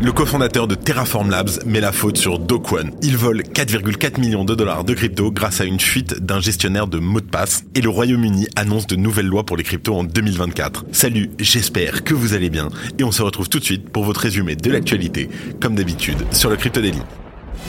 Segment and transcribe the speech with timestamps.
[0.00, 2.90] Le cofondateur de Terraform Labs met la faute sur Dokwon.
[3.02, 6.98] Il vole 4,4 millions de dollars de crypto grâce à une fuite d'un gestionnaire de
[6.98, 10.86] mots de passe et le Royaume-Uni annonce de nouvelles lois pour les cryptos en 2024.
[10.92, 12.68] Salut, j'espère que vous allez bien
[12.98, 15.28] et on se retrouve tout de suite pour votre résumé de l'actualité,
[15.60, 17.00] comme d'habitude, sur le Crypto Daily.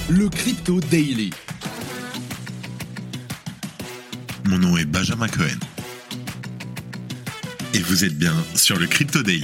[0.09, 1.29] Le Crypto Daily.
[4.49, 5.59] Mon nom est Benjamin Cohen.
[7.73, 9.43] Et vous êtes bien sur le Crypto Daily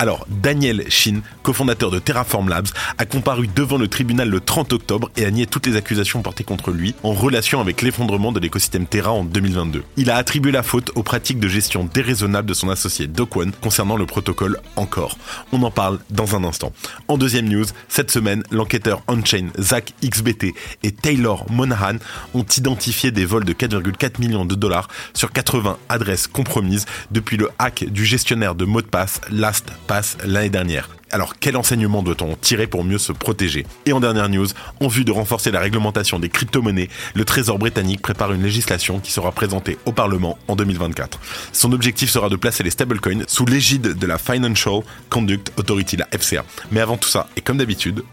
[0.00, 5.10] Alors, Daniel Shin, cofondateur de Terraform Labs, a comparu devant le tribunal le 30 octobre
[5.16, 8.86] et a nié toutes les accusations portées contre lui en relation avec l'effondrement de l'écosystème
[8.86, 9.82] Terra en 2022.
[9.96, 13.96] Il a attribué la faute aux pratiques de gestion déraisonnables de son associé One concernant
[13.96, 15.18] le protocole Encore.
[15.50, 16.72] On en parle dans un instant.
[17.08, 21.96] En deuxième news, cette semaine, l'enquêteur on-chain Zach XBT et Taylor Monahan
[22.34, 27.50] ont identifié des vols de 4,4 millions de dollars sur 80 adresses compromises depuis le
[27.58, 30.90] hack du gestionnaire de mots de passe Last passe l'année dernière.
[31.10, 33.66] Alors quel enseignement doit-on tirer pour mieux se protéger?
[33.86, 34.46] Et en dernière news,
[34.80, 39.10] en vue de renforcer la réglementation des crypto-monnaies, le Trésor britannique prépare une législation qui
[39.10, 41.18] sera présentée au Parlement en 2024.
[41.52, 46.06] Son objectif sera de placer les stablecoins sous l'égide de la Financial Conduct Authority, la
[46.16, 46.44] FCA.
[46.70, 48.04] Mais avant tout ça, et comme d'habitude,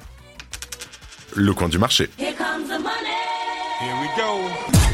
[1.36, 2.10] le coin du marché.
[2.18, 3.26] Here comes the money.
[3.82, 4.85] Here we go.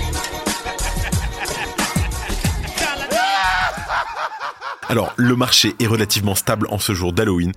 [4.91, 7.53] Alors, le marché est relativement stable en ce jour d'Halloween.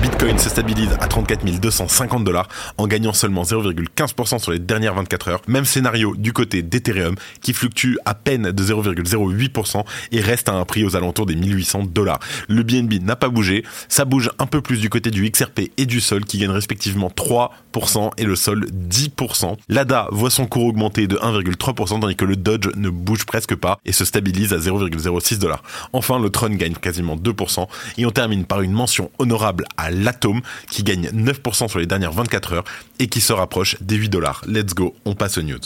[0.00, 5.28] Bitcoin se stabilise à 34 250 dollars en gagnant seulement 0,15% sur les dernières 24
[5.28, 5.42] heures.
[5.48, 10.64] Même scénario du côté d'Ethereum qui fluctue à peine de 0,08% et reste à un
[10.64, 12.20] prix aux alentours des 1800 dollars.
[12.48, 15.86] Le BNB n'a pas bougé, ça bouge un peu plus du côté du XRP et
[15.86, 19.56] du Sol qui gagnent respectivement 3% et le Sol 10%.
[19.68, 23.78] L'ADA voit son cours augmenter de 1,3% tandis que le Dodge ne bouge presque pas
[23.84, 25.62] et se stabilise à 0,06 dollars.
[25.92, 30.40] Enfin, le Tron gagne quasiment 2% et on termine par une mention honorable à l'Atom
[30.70, 32.64] qui gagne 9% sur les dernières 24 heures
[32.98, 34.42] et qui se rapproche des 8 dollars.
[34.46, 35.58] Let's go, on passe aux news.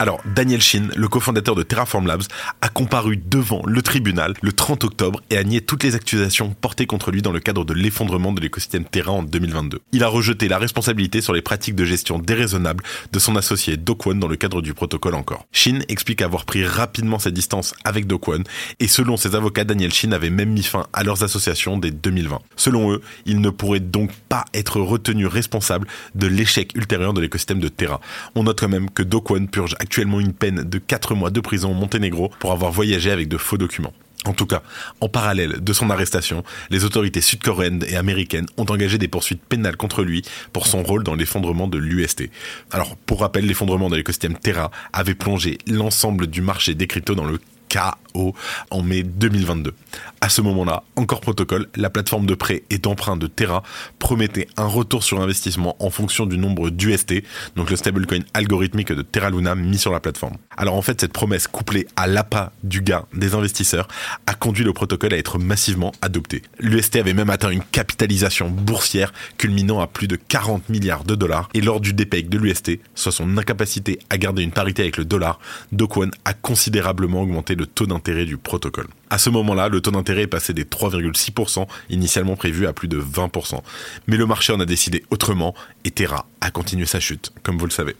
[0.00, 2.22] Alors, Daniel Shin, le cofondateur de Terraform Labs,
[2.60, 6.86] a comparu devant le tribunal le 30 octobre et a nié toutes les accusations portées
[6.86, 9.80] contre lui dans le cadre de l'effondrement de l'écosystème Terra en 2022.
[9.90, 14.14] Il a rejeté la responsabilité sur les pratiques de gestion déraisonnables de son associé Dokwon
[14.14, 15.46] dans le cadre du protocole encore.
[15.50, 18.44] Shin explique avoir pris rapidement ses distances avec Dokwon
[18.78, 22.38] et selon ses avocats, Daniel Shin avait même mis fin à leurs associations dès 2020.
[22.54, 27.58] Selon eux, il ne pourrait donc pas être retenu responsable de l'échec ultérieur de l'écosystème
[27.58, 28.00] de Terra.
[28.36, 31.70] On note quand même que Dokwon purge actuellement une peine de 4 mois de prison
[31.70, 33.94] au Monténégro pour avoir voyagé avec de faux documents.
[34.26, 34.62] En tout cas,
[35.00, 39.78] en parallèle de son arrestation, les autorités sud-coréennes et américaines ont engagé des poursuites pénales
[39.78, 40.22] contre lui
[40.52, 42.28] pour son rôle dans l'effondrement de l'UST.
[42.70, 47.24] Alors, pour rappel, l'effondrement de l'écosystème Terra avait plongé l'ensemble du marché des cryptos dans
[47.24, 48.34] le KO
[48.70, 49.74] en mai 2022.
[50.20, 53.62] À ce moment-là, encore protocole, la plateforme de prêt et d'emprunt de Terra
[53.98, 57.22] promettait un retour sur investissement en fonction du nombre d'UST,
[57.56, 60.36] donc le stablecoin algorithmique de Terra Luna mis sur la plateforme.
[60.56, 63.88] Alors en fait, cette promesse couplée à l'appât du gain des investisseurs
[64.26, 66.42] a conduit le protocole à être massivement adopté.
[66.58, 71.48] L'UST avait même atteint une capitalisation boursière culminant à plus de 40 milliards de dollars
[71.54, 75.04] et lors du DPEG de l'UST, soit son incapacité à garder une parité avec le
[75.04, 75.38] dollar,
[75.72, 78.86] Dokwon a considérablement augmenté le taux d'intérêt du protocole.
[79.10, 83.00] À ce moment-là, le taux d'intérêt est passé des 3,6% initialement prévus à plus de
[83.00, 83.60] 20%.
[84.06, 85.54] Mais le marché en a décidé autrement
[85.84, 87.96] et Terra a continué sa chute, comme vous le savez.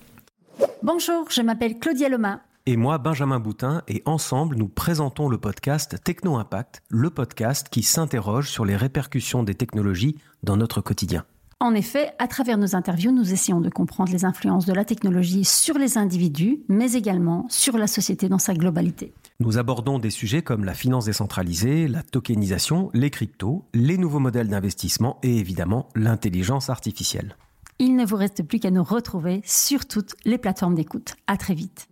[0.82, 2.40] Bonjour, je m'appelle Claudia Loma.
[2.66, 7.82] Et moi, Benjamin Boutin, et ensemble, nous présentons le podcast Techno Impact, le podcast qui
[7.82, 11.24] s'interroge sur les répercussions des technologies dans notre quotidien.
[11.60, 15.44] En effet, à travers nos interviews, nous essayons de comprendre les influences de la technologie
[15.44, 19.12] sur les individus, mais également sur la société dans sa globalité.
[19.40, 24.48] Nous abordons des sujets comme la finance décentralisée, la tokenisation, les cryptos, les nouveaux modèles
[24.48, 27.36] d'investissement et évidemment l'intelligence artificielle.
[27.78, 31.14] Il ne vous reste plus qu'à nous retrouver sur toutes les plateformes d'écoute.
[31.28, 31.86] À très vite.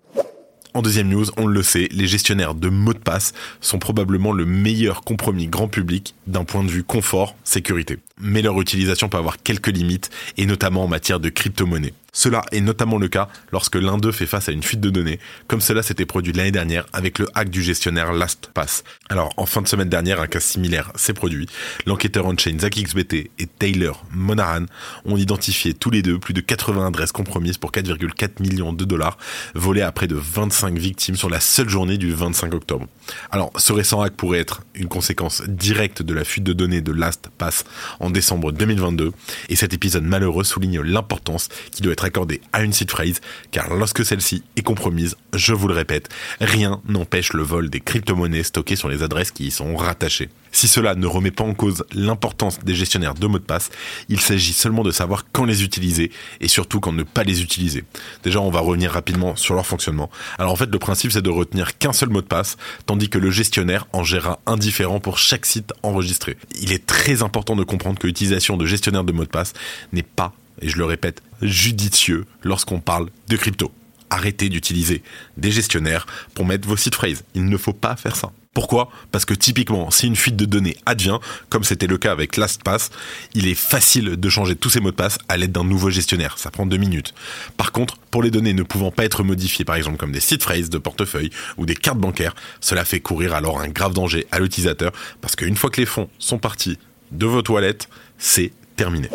[0.75, 4.45] En deuxième news, on le sait, les gestionnaires de mots de passe sont probablement le
[4.45, 7.99] meilleur compromis grand public d'un point de vue confort, sécurité.
[8.21, 11.95] mais leur utilisation peut avoir quelques limites, et notamment en matière de crypto-monnaie.
[12.17, 15.21] Cela est notamment le cas lorsque l'un d'eux fait face à une fuite de données,
[15.49, 18.85] comme cela s'était produit l'année dernière avec le hack du gestionnaire LastPass.
[19.11, 21.47] Alors, en fin de semaine dernière, un cas similaire s'est produit.
[21.85, 24.65] L'enquêteur on-chain ZachXBT et Taylor Monahan
[25.05, 29.19] ont identifié tous les deux plus de 80 adresses compromises pour 4,4 millions de dollars
[29.55, 32.87] volées à près de 25 victimes sur la seule journée du 25 octobre.
[33.31, 36.93] Alors, ce récent hack pourrait être une conséquence directe de la fuite de données de
[36.93, 37.65] LastPass
[38.01, 39.13] en décembre 2022,
[39.51, 43.21] et cet épisode malheureux souligne l'importance qui doit être accordée à une seed phrase,
[43.51, 46.09] car lorsque celle-ci est compromise, je vous le répète,
[46.41, 50.31] rien n'empêche le vol des crypto-monnaies stockées sur les adresses qui y sont rattachées.
[50.53, 53.69] Si cela ne remet pas en cause l'importance des gestionnaires de mots de passe,
[54.09, 56.11] il s'agit seulement de savoir quand les utiliser
[56.41, 57.85] et surtout quand ne pas les utiliser.
[58.23, 60.11] Déjà, on va revenir rapidement sur leur fonctionnement.
[60.39, 62.57] Alors en fait, le principe c'est de retenir qu'un seul mot de passe,
[62.87, 66.39] tandis que le gestionnaire en gérera un différent pour chaque site enregistré.
[66.63, 69.53] Il est très important de comprendre que l'utilisation de gestionnaire de mots de passe
[69.93, 73.73] n'est pas, et je le répète, judicieux lorsqu'on parle de crypto.
[74.11, 75.03] Arrêtez d'utiliser
[75.37, 77.25] des gestionnaires pour mettre vos sites phrases.
[77.35, 78.31] Il ne faut pas faire ça.
[78.57, 78.89] Pourquoi?
[79.13, 81.19] Parce que typiquement, si une fuite de données advient,
[81.51, 82.91] comme c'était le cas avec LastPass,
[83.35, 86.39] il est facile de changer tous ces mots de passe à l'aide d'un nouveau gestionnaire.
[86.39, 87.13] Ça prend deux minutes.
[87.59, 90.43] Par contre, pour les données ne pouvant pas être modifiées, par exemple comme des sites
[90.43, 91.29] phrases de portefeuille
[91.59, 95.57] ou des cartes bancaires, cela fait courir alors un grave danger à l'utilisateur parce qu'une
[95.57, 96.79] fois que les fonds sont partis
[97.13, 99.11] de vos toilettes, c'est terminé.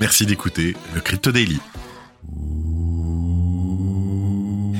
[0.00, 1.60] Merci d'écouter le Crypto Daily.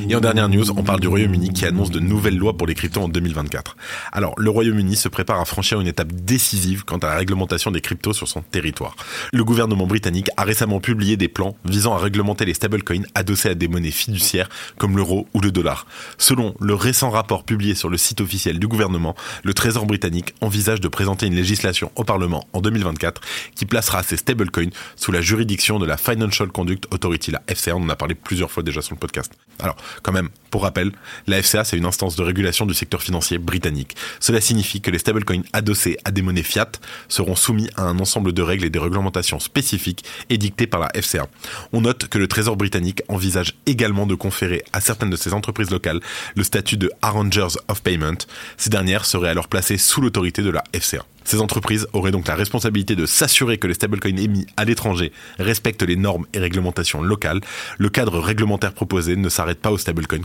[0.07, 2.75] Et en dernière news, on parle du Royaume-Uni qui annonce de nouvelles lois pour les
[2.75, 3.75] cryptos en 2024.
[4.13, 7.81] Alors, le Royaume-Uni se prépare à franchir une étape décisive quant à la réglementation des
[7.81, 8.97] cryptos sur son territoire.
[9.33, 13.55] Le gouvernement britannique a récemment publié des plans visant à réglementer les stablecoins adossés à
[13.55, 15.87] des monnaies fiduciaires comme l'euro ou le dollar.
[16.19, 20.81] Selon le récent rapport publié sur le site officiel du gouvernement, le Trésor britannique envisage
[20.81, 23.23] de présenter une législation au Parlement en 2024
[23.55, 27.75] qui placera ces stablecoins sous la juridiction de la Financial Conduct Authority, la FCA.
[27.75, 29.33] On en a parlé plusieurs fois déjà sur le podcast.
[29.59, 30.93] Alors, quand même, pour rappel,
[31.27, 33.97] la FCA, c'est une instance de régulation du secteur financier britannique.
[34.21, 36.71] Cela signifie que les stablecoins adossés à des monnaies fiat
[37.09, 41.27] seront soumis à un ensemble de règles et des réglementations spécifiques édictées par la FCA.
[41.73, 45.73] On note que le Trésor britannique envisage également de conférer à certaines de ces entreprises
[45.73, 45.99] locales
[46.37, 48.19] le statut de Arrangers of Payment.
[48.57, 51.05] Ces dernières seraient alors placées sous l'autorité de la FCA.
[51.25, 55.83] Ces entreprises auraient donc la responsabilité de s'assurer que les stablecoins émis à l'étranger respectent
[55.83, 57.41] les normes et réglementations locales.
[57.79, 60.25] Le cadre réglementaire proposé ne s'arrête pas aux stablecoins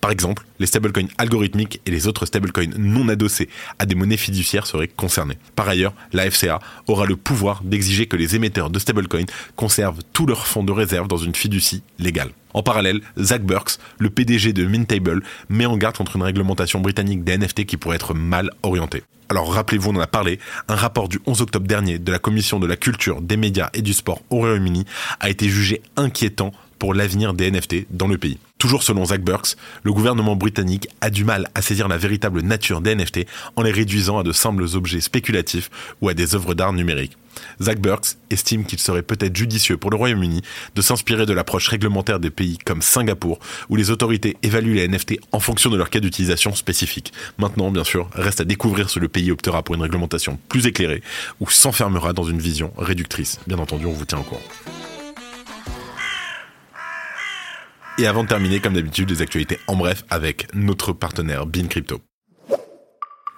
[0.00, 3.48] Par exemple, les stablecoins algorithmiques et les autres stablecoins non adossés
[3.78, 5.38] à des monnaies fiduciaires seraient concernés.
[5.56, 10.26] Par ailleurs, la FCA aura le pouvoir d'exiger que les émetteurs de stablecoins conservent tous
[10.26, 12.30] leurs fonds de réserve dans une fiducie légale.
[12.54, 17.24] En parallèle, Zach Burks, le PDG de Mintable, met en garde contre une réglementation britannique
[17.24, 19.02] des NFT qui pourrait être mal orientée.
[19.30, 22.58] Alors rappelez-vous, on en a parlé, un rapport du 11 octobre dernier de la Commission
[22.58, 24.86] de la culture, des médias et du sport au Royaume-Uni
[25.20, 28.38] a été jugé inquiétant pour l'avenir des NFT dans le pays.
[28.58, 32.80] Toujours selon Zach Burks, le gouvernement britannique a du mal à saisir la véritable nature
[32.80, 33.26] des NFT
[33.56, 35.70] en les réduisant à de simples objets spéculatifs
[36.00, 37.16] ou à des œuvres d'art numériques.
[37.62, 40.42] Zach Burks estime qu'il serait peut-être judicieux pour le Royaume-Uni
[40.74, 43.38] de s'inspirer de l'approche réglementaire des pays comme Singapour,
[43.68, 47.12] où les autorités évaluent les NFT en fonction de leur cas d'utilisation spécifique.
[47.38, 51.02] Maintenant, bien sûr, reste à découvrir si le pays optera pour une réglementation plus éclairée
[51.40, 53.38] ou s'enfermera dans une vision réductrice.
[53.46, 54.42] Bien entendu, on vous tient au courant.
[58.00, 62.00] Et avant de terminer, comme d'habitude, les actualités en bref avec notre partenaire Bean Crypto.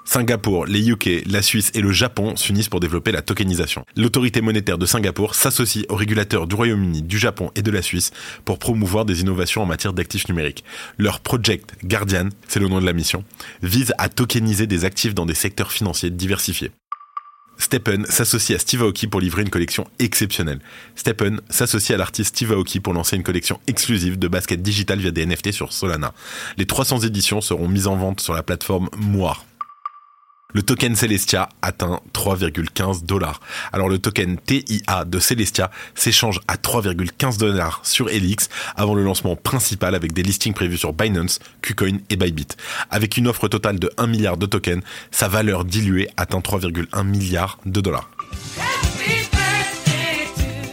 [0.05, 3.87] Singapour, les UK, la Suisse et le Japon s'unissent pour développer la tokenisation.
[3.97, 8.11] L'autorité monétaire de Singapour s'associe aux régulateurs du Royaume-Uni, du Japon et de la Suisse
[8.45, 10.65] pour promouvoir des innovations en matière d'actifs numériques.
[10.99, 13.25] Leur Project Guardian, c'est le nom de la mission,
[13.63, 16.71] vise à tokeniser des actifs dans des secteurs financiers diversifiés.
[17.61, 20.61] Steppen s'associe à Steve Aoki pour livrer une collection exceptionnelle.
[20.97, 25.11] Steppen s'associe à l'artiste Steve Aoki pour lancer une collection exclusive de baskets digitales via
[25.11, 26.15] des NFT sur Solana.
[26.57, 29.45] Les 300 éditions seront mises en vente sur la plateforme Moire.
[30.53, 33.41] Le token Celestia atteint 3,15 dollars.
[33.73, 39.37] Alors le token TIA de Celestia s'échange à 3,15 dollars sur Elix avant le lancement
[39.37, 42.49] principal avec des listings prévus sur Binance, KuCoin et Bybit.
[42.91, 47.59] Avec une offre totale de 1 milliard de tokens, sa valeur diluée atteint 3,1 milliards
[47.67, 48.11] de dollars.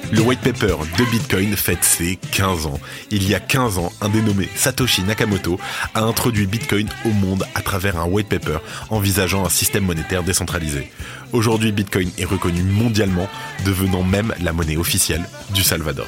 [0.09, 2.79] Le white paper de Bitcoin fête ses 15 ans.
[3.11, 5.59] Il y a 15 ans, un dénommé Satoshi Nakamoto
[5.93, 8.59] a introduit Bitcoin au monde à travers un white paper
[8.89, 10.91] envisageant un système monétaire décentralisé.
[11.33, 13.27] Aujourd'hui, Bitcoin est reconnu mondialement,
[13.65, 16.07] devenant même la monnaie officielle du Salvador.